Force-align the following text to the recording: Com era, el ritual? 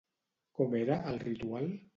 Com 0.59 0.73
era, 0.81 0.97
el 1.13 1.23
ritual? 1.27 1.73